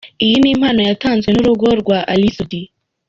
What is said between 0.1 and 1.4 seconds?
Iyi ni impano yatanzwe